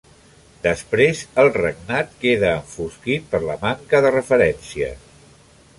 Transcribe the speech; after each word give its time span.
Després 0.61 1.21
el 1.43 1.49
regnat 1.59 2.17
queda 2.25 2.49
enfosquit 2.61 3.29
per 3.35 3.45
la 3.47 3.61
manca 3.67 4.05
de 4.07 4.15
referències. 4.19 5.11